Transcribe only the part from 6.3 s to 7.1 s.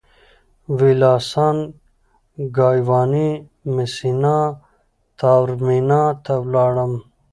ولاړم.